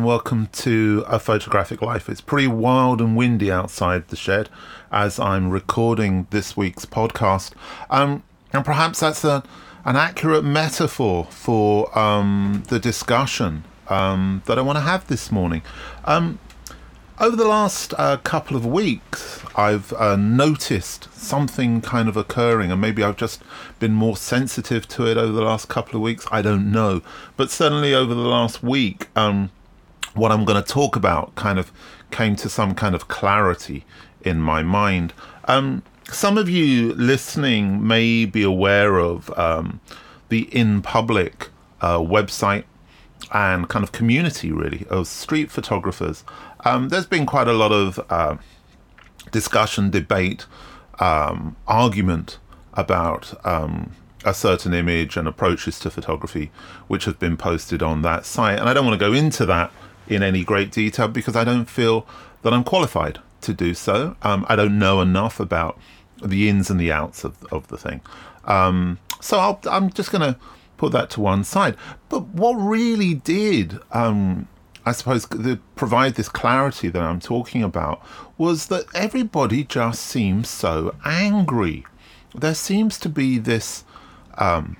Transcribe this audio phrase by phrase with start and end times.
[0.00, 2.08] And welcome to A Photographic Life.
[2.08, 4.48] It's pretty wild and windy outside the shed
[4.90, 7.52] as I'm recording this week's podcast.
[7.90, 9.44] Um, and perhaps that's a,
[9.84, 15.60] an accurate metaphor for um, the discussion um, that I want to have this morning.
[16.06, 16.38] Um,
[17.18, 22.80] over the last uh, couple of weeks, I've uh, noticed something kind of occurring, and
[22.80, 23.42] maybe I've just
[23.78, 26.26] been more sensitive to it over the last couple of weeks.
[26.32, 27.02] I don't know.
[27.36, 29.50] But certainly over the last week, um,
[30.14, 31.72] what I'm going to talk about kind of
[32.10, 33.84] came to some kind of clarity
[34.22, 35.12] in my mind.
[35.44, 39.80] Um, some of you listening may be aware of um,
[40.28, 42.64] the In Public uh, website
[43.32, 46.24] and kind of community, really, of street photographers.
[46.64, 48.36] Um, there's been quite a lot of uh,
[49.30, 50.46] discussion, debate,
[50.98, 52.38] um, argument
[52.74, 53.92] about um,
[54.24, 56.50] a certain image and approaches to photography,
[56.88, 58.58] which have been posted on that site.
[58.58, 59.70] And I don't want to go into that
[60.10, 62.06] in any great detail because I don't feel
[62.42, 64.16] that I'm qualified to do so.
[64.22, 65.78] Um, I don't know enough about
[66.22, 68.00] the ins and the outs of, of the thing.
[68.44, 70.38] Um, so i am just going to
[70.76, 71.76] put that to one side.
[72.08, 74.48] But what really did, um,
[74.84, 75.26] I suppose,
[75.76, 78.02] provide this clarity that I'm talking about
[78.36, 81.84] was that everybody just seems so angry.
[82.34, 83.84] There seems to be this
[84.38, 84.76] um,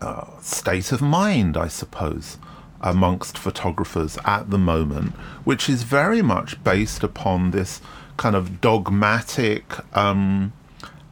[0.00, 2.38] uh, state of mind, I suppose,
[2.84, 7.80] amongst photographers at the moment, which is very much based upon this
[8.16, 9.64] kind of dogmatic
[9.96, 10.52] um,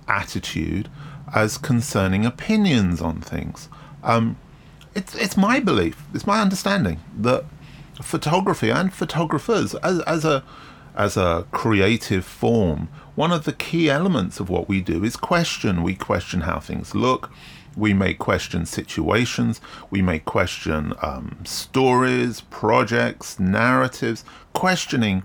[0.06, 0.88] attitude
[1.34, 3.69] as concerning opinions on things.
[4.05, 4.37] Um,
[4.94, 7.44] it's it's my belief, it's my understanding that
[8.03, 10.44] photography and photographers as as a
[10.94, 15.82] as a creative form, one of the key elements of what we do is question.
[15.82, 17.31] We question how things look.
[17.77, 19.60] We may question situations.
[19.91, 24.25] We may question um, stories, projects, narratives.
[24.53, 25.22] Questioning,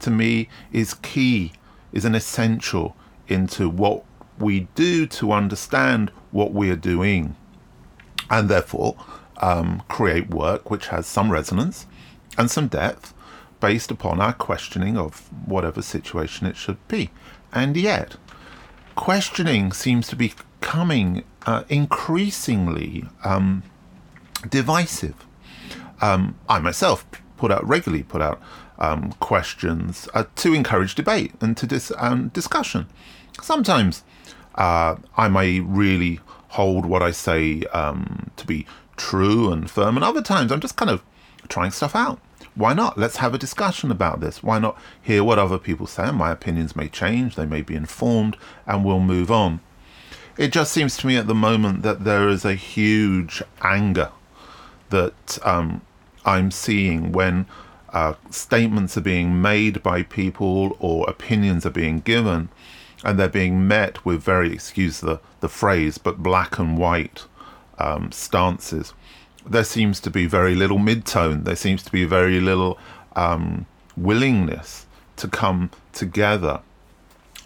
[0.00, 1.52] to me, is key,
[1.92, 2.96] is an essential
[3.28, 4.04] into what
[4.38, 7.36] we do to understand what we are doing
[8.30, 8.96] and therefore
[9.38, 11.86] um, create work which has some resonance
[12.36, 13.14] and some depth
[13.60, 17.10] based upon our questioning of whatever situation it should be.
[17.52, 18.16] And yet,
[18.94, 23.62] questioning seems to be becoming uh, increasingly um,
[24.48, 25.14] divisive.
[26.00, 27.06] Um, I myself
[27.36, 28.40] put out regularly put out
[28.78, 32.86] um, questions uh, to encourage debate and to dis- um, discussion.
[33.42, 34.02] Sometimes
[34.54, 38.66] uh, I may really hold what I say um, to be
[38.96, 41.02] true and firm, and other times I'm just kind of
[41.48, 42.20] trying stuff out.
[42.54, 42.96] Why not?
[42.96, 44.42] Let's have a discussion about this.
[44.42, 46.10] Why not hear what other people say?
[46.12, 49.60] My opinions may change, they may be informed, and we'll move on.
[50.36, 54.10] It just seems to me at the moment that there is a huge anger
[54.90, 55.82] that um,
[56.24, 57.46] I'm seeing when
[57.92, 62.48] uh, statements are being made by people or opinions are being given
[63.04, 67.26] and they're being met with very, excuse the, the phrase, but black and white
[67.78, 68.92] um, stances.
[69.46, 71.44] There seems to be very little mid-tone.
[71.44, 72.76] There seems to be very little
[73.14, 73.66] um,
[73.96, 76.60] willingness to come together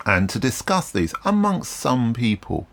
[0.06, 2.66] and to discuss these amongst some people.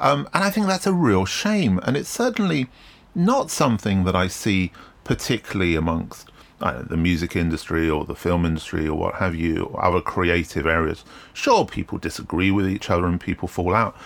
[0.00, 1.78] Um, and I think that's a real shame.
[1.84, 2.68] And it's certainly
[3.14, 4.72] not something that I see
[5.04, 6.30] particularly amongst
[6.60, 10.66] know, the music industry or the film industry or what have you, or other creative
[10.66, 11.04] areas.
[11.32, 13.96] Sure, people disagree with each other and people fall out,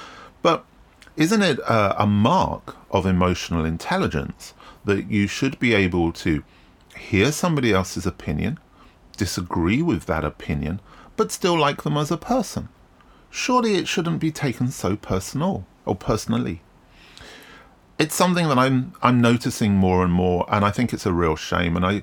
[0.42, 0.64] but
[1.16, 4.54] isn't it a, a mark of emotional intelligence
[4.84, 6.42] that you should be able to
[6.96, 8.58] hear somebody else's opinion,
[9.16, 10.80] disagree with that opinion,
[11.16, 12.68] but still like them as a person?
[13.30, 16.60] Surely it shouldn't be taken so personal or personally
[17.98, 21.36] it's something that I'm I'm noticing more and more, and I think it's a real
[21.36, 21.76] shame.
[21.76, 22.02] And I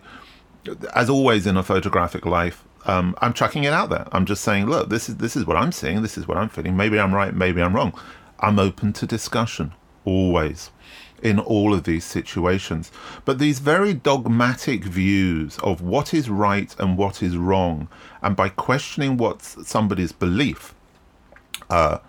[0.93, 4.07] as always in a photographic life, um, I'm chucking it out there.
[4.11, 6.01] I'm just saying, look, this is this is what I'm seeing.
[6.01, 6.77] This is what I'm feeling.
[6.77, 7.33] Maybe I'm right.
[7.33, 7.93] Maybe I'm wrong.
[8.39, 9.73] I'm open to discussion
[10.05, 10.71] always
[11.21, 12.91] in all of these situations.
[13.25, 17.87] But these very dogmatic views of what is right and what is wrong,
[18.23, 20.73] and by questioning what somebody's belief,
[21.69, 21.99] uh,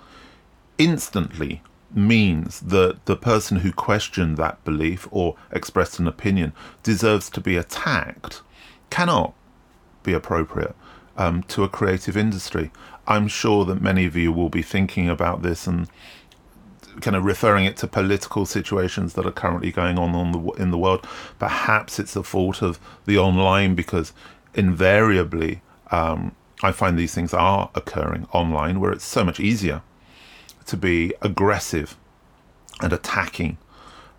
[0.85, 1.63] instantly
[1.95, 6.53] means that the person who questioned that belief or expressed an opinion
[6.83, 8.43] deserves to be attacked
[8.91, 9.35] cannot
[10.03, 10.75] be appropriate
[11.17, 12.71] um, to a creative industry.
[13.07, 15.89] I'm sure that many of you will be thinking about this and
[17.01, 20.71] kind of referring it to political situations that are currently going on, on the, in
[20.71, 21.07] the world.
[21.39, 24.13] Perhaps it's the fault of the online because
[24.55, 29.83] invariably um, I find these things are occurring online where it's so much easier
[30.67, 31.97] to be aggressive
[32.81, 33.59] and attacking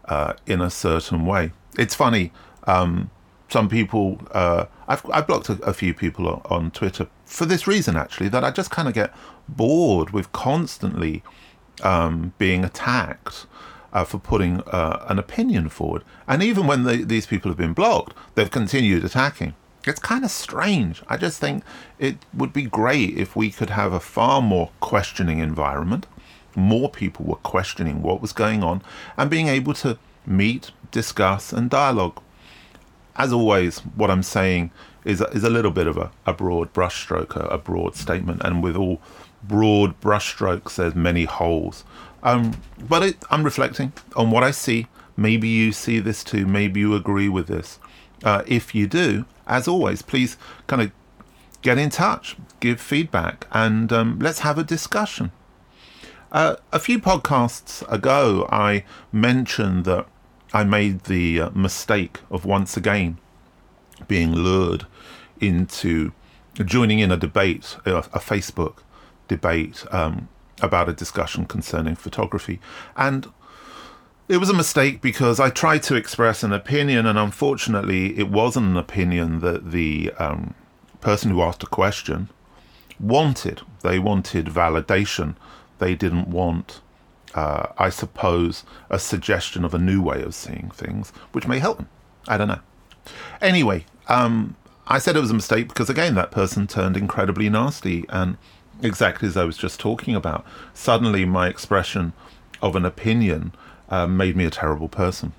[0.06, 1.51] uh, in a certain way.
[1.78, 2.31] It's funny.
[2.66, 3.10] Um,
[3.50, 7.68] some people, uh, I've, I've blocked a, a few people on, on Twitter for this
[7.68, 9.13] reason, actually, that I just kind of get
[9.48, 11.24] bored with constantly
[11.84, 13.46] um, being attacked
[13.92, 16.04] uh, for putting uh, an opinion forward.
[16.28, 19.54] And even when the, these people have been blocked, they've continued attacking.
[19.86, 21.04] It's kind of strange.
[21.07, 21.63] I just think
[22.00, 26.07] it would be great if we could have a far more questioning environment.
[26.56, 28.82] More people were questioning what was going on
[29.18, 32.22] and being able to meet, discuss, and dialogue.
[33.16, 34.72] As always, what I'm saying
[35.06, 38.64] is is a little bit of a, a broad brushstroke, a, a broad statement, and
[38.64, 39.02] with all
[39.44, 41.84] broad brushstrokes, there's many holes.
[42.24, 44.88] Um, but it, I'm reflecting on what I see.
[45.18, 46.46] Maybe you see this too.
[46.48, 47.80] Maybe you agree with this.
[48.24, 50.92] Uh, if you do, as always, please kind of
[51.62, 55.32] get in touch, give feedback, and um, let's have a discussion.
[56.34, 60.08] A few podcasts ago, I mentioned that
[60.52, 63.20] I made the uh, mistake of once again
[64.08, 64.88] being lured
[65.40, 66.12] into
[66.66, 68.78] joining in a debate, a, a Facebook
[69.28, 70.28] debate um,
[70.60, 72.60] about a discussion concerning photography.
[72.98, 73.32] And
[74.28, 78.66] it was a mistake because I tried to express an opinion, and unfortunately, it wasn't
[78.66, 80.56] an opinion that the um,
[81.00, 82.30] person who asked a question
[83.00, 83.62] wanted.
[83.82, 85.36] They wanted validation.
[85.84, 86.80] They didn't want,
[87.36, 91.76] uh, I suppose, a suggestion of a new way of seeing things, which may help
[91.76, 91.90] them.
[92.26, 92.62] I don't know.
[93.42, 94.56] Anyway, um,
[94.88, 98.06] I said it was a mistake because, again, that person turned incredibly nasty.
[98.08, 98.38] And
[98.82, 102.14] exactly as I was just talking about, suddenly my expression
[102.62, 103.52] of an opinion
[103.90, 105.34] um, made me a terrible person.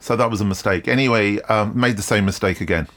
[0.00, 0.86] So that was a mistake.
[0.86, 2.88] Anyway, um, made the same mistake again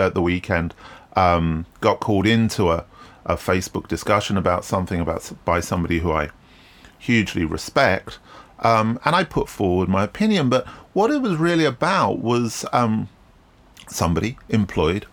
[0.00, 0.74] at the weekend.
[1.14, 2.84] Um, got called into a,
[3.24, 6.30] a, Facebook discussion about something about by somebody who I
[7.00, 8.18] hugely respect,
[8.60, 10.48] um, and I put forward my opinion.
[10.48, 13.08] But what it was really about was um,
[13.88, 15.06] somebody employed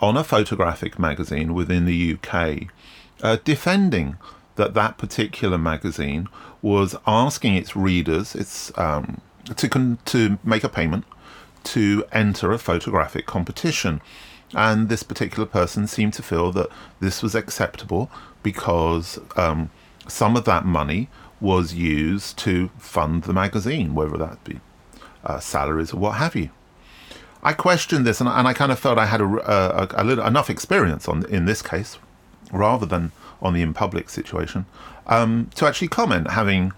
[0.00, 2.68] on a photographic magazine within the UK
[3.22, 4.16] uh, defending
[4.56, 6.28] that that particular magazine
[6.60, 9.20] was asking its readers its um,
[9.56, 11.04] to con- to make a payment
[11.64, 14.00] to enter a photographic competition.
[14.54, 16.68] And this particular person seemed to feel that
[17.00, 18.10] this was acceptable
[18.42, 19.70] because um,
[20.06, 21.08] some of that money
[21.42, 24.60] was used to fund the magazine, whether that be
[25.24, 26.50] uh, salaries or what have you.
[27.42, 30.24] I questioned this, and, and I kind of felt I had a, a, a little
[30.24, 31.98] enough experience on in this case,
[32.52, 33.10] rather than
[33.40, 34.64] on the in public situation,
[35.08, 36.72] um, to actually comment, having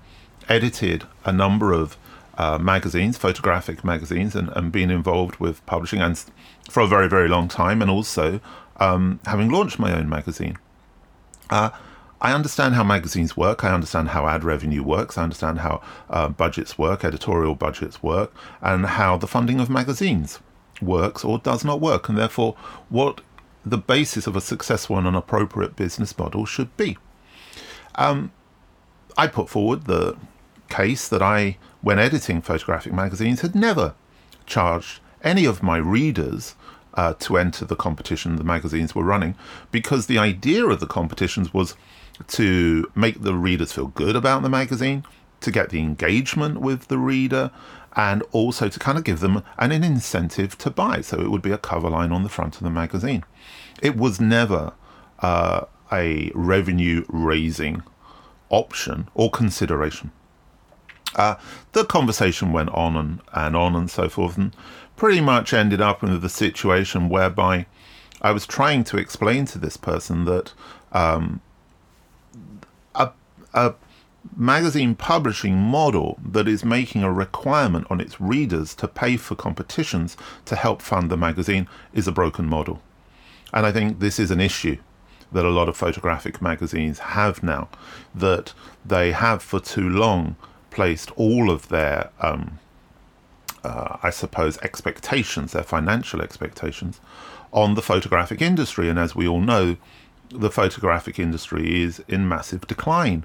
[0.49, 1.99] edited a number of
[2.39, 6.25] uh, magazines, photographic magazines, and, and been involved with publishing and
[6.71, 8.41] for a very, very long time, and also
[8.79, 10.57] um, having launched my own magazine.
[11.51, 11.69] Uh,
[12.25, 13.65] I understand how magazines work.
[13.65, 15.19] I understand how ad revenue works.
[15.19, 18.33] I understand how uh, budgets work, editorial budgets work,
[18.63, 20.41] and how the funding of magazines
[20.81, 22.57] works or does not work, and therefore
[22.89, 23.21] what
[23.63, 26.97] the basis of a successful and an appropriate business model should be.
[27.97, 28.33] Um,
[29.19, 30.17] I put forward the
[30.71, 33.95] case that I, when editing photographic magazines, had never
[34.47, 36.55] charged any of my readers
[36.95, 39.35] uh, to enter the competition the magazines were running
[39.71, 41.77] because the idea of the competitions was
[42.29, 45.05] to make the readers feel good about the magazine,
[45.41, 47.51] to get the engagement with the reader,
[47.97, 51.01] and also to kind of give them an, an incentive to buy.
[51.01, 53.25] So it would be a cover line on the front of the magazine.
[53.83, 54.73] It was never
[55.21, 57.83] uh, a revenue raising
[58.51, 60.11] option or consideration.
[61.15, 61.37] Uh,
[61.73, 64.55] the conversation went on and, and on and so forth, and
[64.97, 67.67] pretty much ended up in the situation whereby
[68.21, 70.53] I was trying to explain to this person that
[70.93, 71.41] um,
[73.55, 73.75] a
[74.37, 80.17] magazine publishing model that is making a requirement on its readers to pay for competitions
[80.45, 82.83] to help fund the magazine is a broken model.
[83.53, 84.79] And I think this is an issue
[85.33, 87.69] that a lot of photographic magazines have now,
[88.15, 88.53] that
[88.85, 90.37] they have for too long
[90.71, 92.59] placed all of their, um,
[93.63, 97.01] uh, I suppose, expectations, their financial expectations,
[97.53, 98.89] on the photographic industry.
[98.89, 99.77] And as we all know,
[100.35, 103.25] the photographic industry is in massive decline,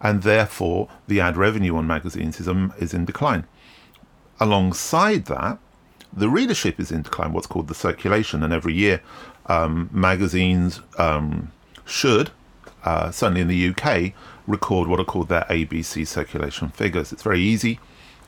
[0.00, 3.46] and therefore the ad revenue on magazines is, um, is in decline.
[4.38, 5.58] Alongside that,
[6.12, 9.00] the readership is in decline, what's called the circulation, and every year
[9.46, 11.52] um, magazines um,
[11.84, 12.30] should,
[12.84, 14.12] uh, certainly in the UK,
[14.46, 17.12] record what are called their ABC circulation figures.
[17.12, 17.78] It's very easy.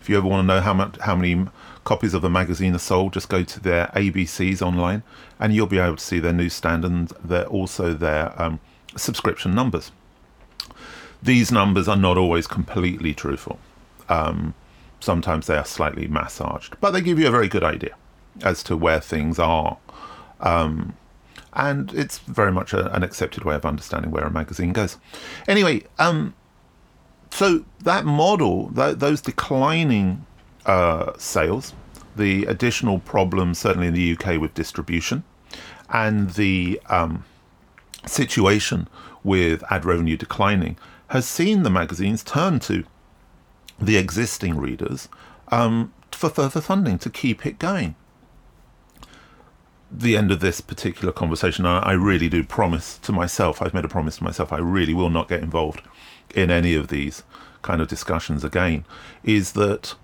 [0.02, 1.46] If you ever want to know how much, how many
[1.84, 5.04] copies of the magazine are sold, just go to their ABCs online,
[5.38, 8.58] and you'll be able to see their newsstand and their also their um,
[8.96, 9.92] subscription numbers.
[11.22, 13.60] These numbers are not always completely truthful.
[14.08, 14.54] Um,
[14.98, 17.94] sometimes they are slightly massaged, but they give you a very good idea.
[18.42, 19.76] as to where things are.
[20.40, 20.96] Um,
[21.52, 24.96] and it's very much a, an accepted way of understanding where a magazine goes.
[25.46, 26.34] Anyway, um,
[27.32, 30.26] so that model, th- those declining
[30.66, 31.72] uh, sales,
[32.14, 35.24] the additional problems, certainly in the UK, with distribution,
[35.88, 37.24] and the um,
[38.06, 38.86] situation
[39.24, 40.76] with ad revenue declining,
[41.08, 42.84] has seen the magazines turn to
[43.80, 45.08] the existing readers
[45.48, 47.94] um, for further funding to keep it going.
[49.94, 53.84] The end of this particular conversation, I, I really do promise to myself, I've made
[53.84, 55.82] a promise to myself, I really will not get involved
[56.34, 57.24] in any of these
[57.60, 58.84] kind of discussions again,
[59.22, 59.94] is that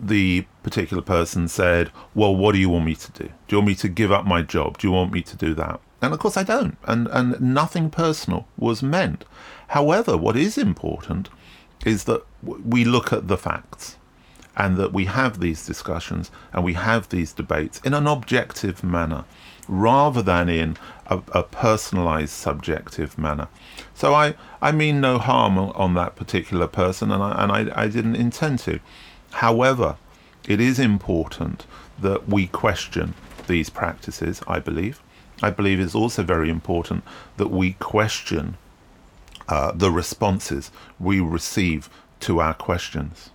[0.00, 3.24] the particular person said, Well, what do you want me to do?
[3.24, 4.78] Do you want me to give up my job?
[4.78, 5.80] Do you want me to do that?
[6.00, 6.78] And of course, I don't.
[6.84, 9.24] And, and nothing personal was meant.
[9.68, 11.28] However, what is important
[11.84, 13.96] is that we look at the facts
[14.56, 19.24] and that we have these discussions and we have these debates in an objective manner
[19.68, 20.76] rather than in
[21.06, 23.48] a, a personalized subjective manner.
[23.94, 27.88] So I, I mean no harm on that particular person and I, and I, I
[27.88, 28.80] didn't intend to.
[29.32, 29.96] However,
[30.48, 31.66] it is important
[32.00, 33.14] that we question
[33.46, 35.00] these practices, I believe.
[35.42, 37.04] I believe it's also very important
[37.36, 38.56] that we question
[39.48, 41.88] uh, the responses we receive
[42.20, 43.30] to our questions.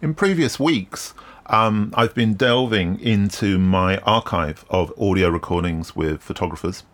[0.00, 1.12] In previous weeks,
[1.46, 6.84] um, I've been delving into my archive of audio recordings with photographers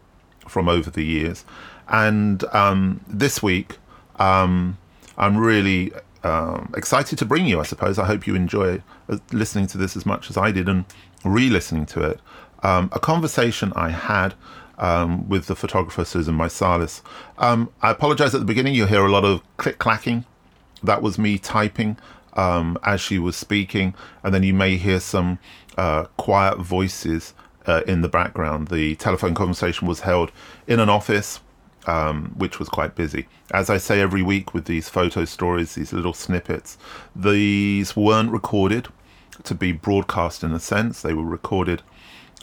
[0.49, 1.45] from over the years.
[1.87, 3.77] And um, this week,
[4.17, 4.79] um,
[5.19, 5.93] I'm really
[6.23, 7.99] um, excited to bring you, I suppose.
[7.99, 10.87] I hope you enjoy uh, listening to this as much as I did and
[11.27, 12.21] re listening to it.
[12.63, 14.33] Um, a conversation I had
[14.79, 17.03] um, with the photographer Susan Meiselas.
[17.37, 20.25] Um, I apologize at the beginning, you'll hear a lot of click clacking.
[20.83, 21.99] That was me typing
[22.35, 25.39] um, as she was speaking, and then you may hear some
[25.77, 27.35] uh, quiet voices
[27.67, 28.69] uh, in the background.
[28.69, 30.31] The telephone conversation was held
[30.67, 31.41] in an office
[31.87, 33.27] um, which was quite busy.
[33.53, 36.79] As I say every week with these photo stories, these little snippets,
[37.15, 38.89] these weren't recorded
[39.43, 41.83] to be broadcast in a sense, they were recorded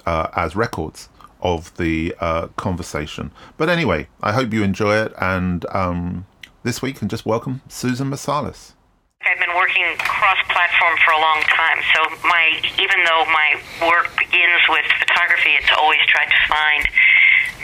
[0.06, 1.10] uh, as records
[1.42, 3.32] of the uh, conversation.
[3.58, 6.28] But anyway, I hope you enjoy it, and um,
[6.64, 8.74] this week, and just welcome Susan Meiselas.
[9.22, 13.54] I've been working cross-platform for a long time, so my even though my
[13.86, 16.82] work begins with photography, it's always tried to find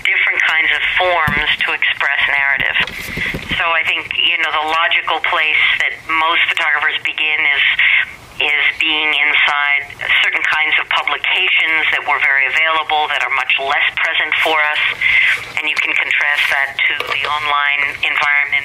[0.06, 2.78] different kinds of forms to express narrative.
[3.58, 7.66] So I think you know the logical place that most photographers begin is
[8.38, 13.88] is being inside certain kinds of publications that were very available that are much less
[13.98, 14.82] present for us
[15.58, 18.57] and you can contrast that to the online environment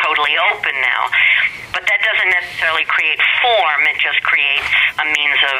[0.00, 1.10] totally open now
[1.72, 5.58] but that doesn't necessarily create form it just creates a means of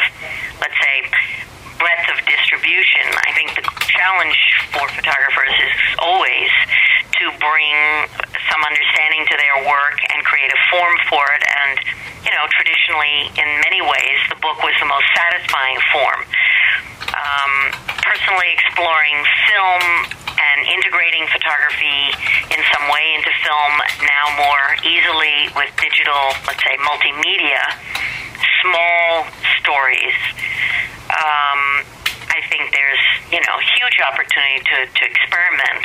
[0.60, 1.04] let's say
[1.78, 3.04] breadth of distribution.
[3.14, 4.36] I think the challenge
[4.72, 6.50] for photographers is always
[7.20, 7.76] to bring
[8.52, 11.42] some understanding to their work and create a form for it.
[11.44, 11.76] And,
[12.24, 16.20] you know, traditionally, in many ways, the book was the most satisfying form.
[17.16, 17.52] Um,
[18.04, 19.16] personally exploring
[19.48, 19.82] film
[20.36, 22.12] and integrating photography
[22.52, 23.72] in some way into film
[24.04, 27.64] now more easily with digital, let's say, multimedia,
[28.60, 29.26] small
[29.60, 30.16] stories
[31.06, 31.86] um,
[32.34, 35.84] I think there's you know huge opportunity to, to experiment,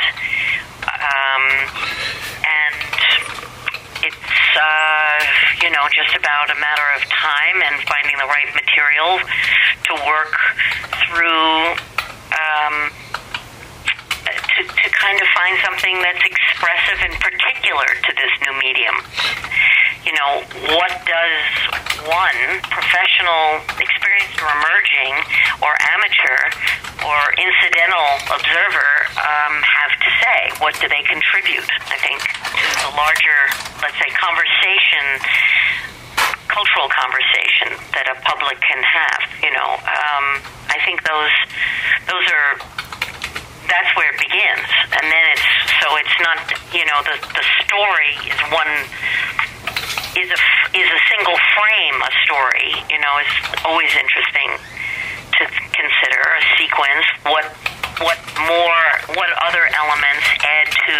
[0.82, 1.44] um,
[2.42, 2.74] and
[4.02, 5.18] it's uh,
[5.62, 9.22] you know just about a matter of time and finding the right material
[9.86, 10.34] to work
[11.06, 11.78] through.
[12.34, 12.90] Um,
[15.02, 18.96] kind of find something that's expressive and particular to this new medium
[20.04, 20.42] you know,
[20.74, 21.42] what does
[22.06, 22.40] one
[22.74, 25.14] professional, experienced or emerging,
[25.62, 26.38] or amateur,
[27.06, 28.90] or incidental observer
[29.22, 30.38] um, have to say?
[30.58, 31.70] What do they contribute?
[31.86, 33.38] I think to the larger,
[33.78, 35.22] let's say, conversation,
[36.50, 39.22] cultural conversation that a public can have.
[39.38, 40.26] You know, um,
[40.66, 41.34] I think those
[42.10, 42.81] those are
[43.72, 44.68] that's where it begins,
[45.00, 45.48] and then it's
[45.80, 46.38] so it's not
[46.76, 48.68] you know the the story is one
[50.16, 50.40] is a
[50.76, 52.70] is a single frame a story.
[52.92, 53.32] You know, is
[53.64, 54.50] always interesting
[55.40, 57.06] to consider a sequence.
[57.24, 57.48] What
[58.04, 58.82] what more?
[59.16, 60.96] What other elements add to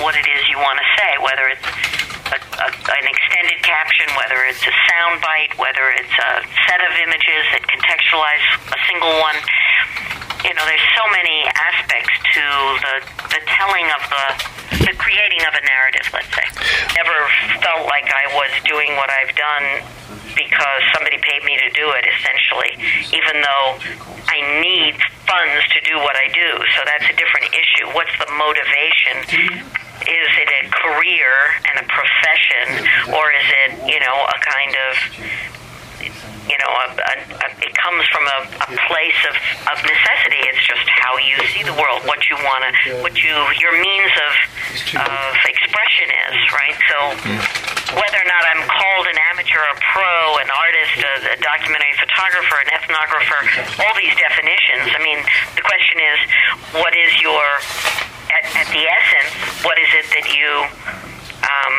[0.00, 1.12] what it is you want to say?
[1.20, 1.68] Whether it's
[2.32, 6.30] a, a, an extended caption, whether it's a sound bite, whether it's a
[6.68, 9.36] set of images that contextualize a single one.
[10.44, 12.44] You know, there's so many aspects to
[12.84, 12.94] the
[13.32, 14.24] the telling of the
[14.84, 16.44] the creating of a narrative, let's say.
[16.92, 17.16] Never
[17.64, 19.80] felt like I was doing what I've done
[20.36, 22.76] because somebody paid me to do it, essentially,
[23.14, 23.80] even though
[24.28, 26.50] I need funds to do what I do.
[26.76, 27.88] So that's a different issue.
[27.96, 29.24] What's the motivation?
[30.04, 31.32] Is it a career
[31.70, 34.92] and a profession, or is it, you know, a kind of
[36.44, 39.34] you know, a, a, a, it comes from a, a place of,
[39.72, 40.40] of necessity.
[40.52, 44.12] It's just how you see the world, what you want to, what you, your means
[44.12, 44.32] of,
[45.08, 46.76] of expression is, right?
[46.92, 46.98] So
[47.96, 52.60] whether or not I'm called an amateur, a pro, an artist, a, a documentary photographer,
[52.60, 53.40] an ethnographer,
[53.80, 54.92] all these definitions.
[54.92, 55.20] I mean,
[55.56, 56.18] the question is,
[56.76, 57.44] what is your,
[58.34, 59.32] at, at the essence,
[59.64, 60.68] what is it that you,
[61.44, 61.76] um,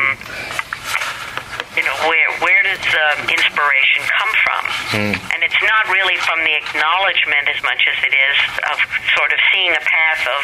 [1.76, 4.62] you know, where where does uh, inspiration come from?
[4.96, 5.14] Hmm.
[5.36, 8.36] And it's not really from the acknowledgement as much as it is
[8.72, 8.78] of
[9.12, 10.42] sort of seeing a path of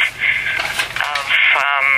[1.01, 1.89] of um,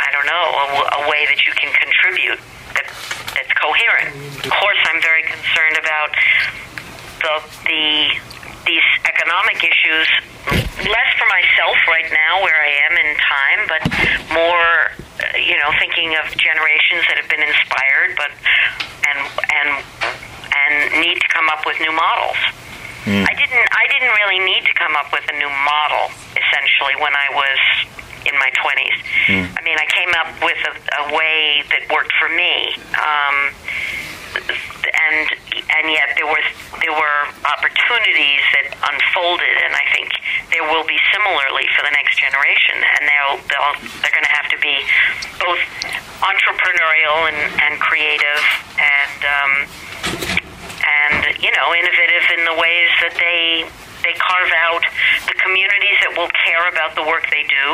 [0.00, 0.66] I don't know a,
[1.04, 2.40] a way that you can contribute
[2.72, 2.88] that
[3.36, 4.16] that's coherent.
[4.48, 6.10] Of course, I'm very concerned about
[7.20, 7.34] the
[7.68, 7.86] the
[8.64, 10.08] these economic issues
[10.88, 13.82] less for myself right now where I am in time, but
[14.32, 15.01] more
[15.38, 18.30] you know thinking of generations that have been inspired, but
[19.08, 19.18] and
[19.50, 19.70] and
[20.52, 22.38] and need to come up with new models.
[23.26, 27.12] I didn't I didn't really need to come up with a new model essentially when
[27.14, 27.58] I was
[28.22, 28.98] in my 20s.
[29.58, 32.70] I mean, I came up with a, a way that worked for me.
[32.94, 33.36] Um,
[34.32, 36.44] and and yet there was
[36.80, 40.11] there were opportunities that unfolded, and I think
[40.82, 44.58] will be similarly for the next generation, and they'll they'll they're going to have to
[44.58, 44.82] be
[45.38, 45.62] both
[46.26, 48.42] entrepreneurial and, and creative
[48.82, 49.52] and um,
[50.82, 53.62] and you know innovative in the ways that they
[54.02, 54.82] they carve out
[55.30, 57.66] the communities that will care about the work they do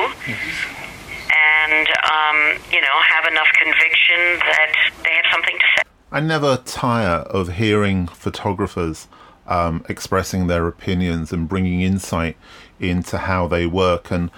[1.33, 5.83] and um, you know have enough conviction that they have something to say.
[6.13, 9.09] I never tire of hearing photographers
[9.47, 12.37] um, expressing their opinions and bringing insight
[12.81, 14.11] into how they work.
[14.11, 14.31] And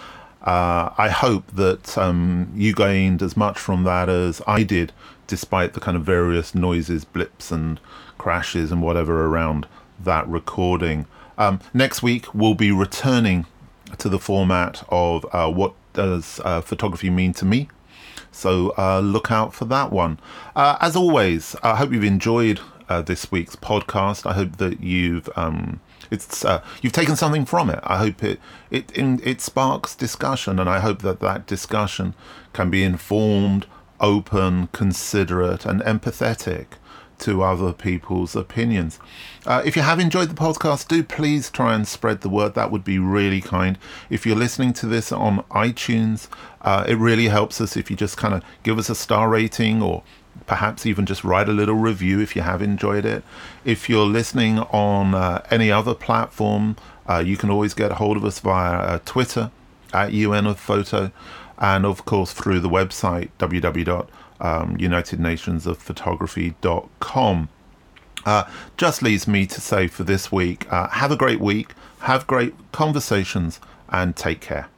[0.42, 4.92] uh, I hope that um, you gained as much from that as I did,
[5.26, 7.80] despite the kind of various noises, blips, and
[8.18, 9.66] crashes and whatever around
[10.02, 11.06] that recording.
[11.38, 13.46] Um, next week, we'll be returning
[13.98, 17.68] to the format of uh, what does uh, photography mean to me
[18.32, 20.18] so uh, look out for that one.
[20.54, 24.28] Uh, as always, I hope you've enjoyed uh, this week's podcast.
[24.28, 27.80] I hope that you've um, it's uh, you've taken something from it.
[27.82, 32.14] I hope it it in, it sparks discussion, and I hope that that discussion
[32.52, 33.66] can be informed,
[34.00, 36.66] open, considerate, and empathetic
[37.20, 38.98] to other people's opinions.
[39.46, 42.54] Uh, if you have enjoyed the podcast, do please try and spread the word.
[42.54, 43.78] That would be really kind.
[44.08, 46.28] If you're listening to this on iTunes,
[46.62, 49.82] uh, it really helps us if you just kind of give us a star rating
[49.82, 50.02] or
[50.46, 53.22] perhaps even just write a little review if you have enjoyed it.
[53.64, 56.76] If you're listening on uh, any other platform,
[57.08, 59.50] uh, you can always get a hold of us via uh, Twitter
[59.92, 61.10] at UN of Photo
[61.60, 64.08] and of course through the website www
[64.40, 64.76] um,
[68.26, 68.44] Uh,
[68.76, 72.54] just leaves me to say for this week uh, have a great week, have great
[72.72, 74.68] conversations, and take care.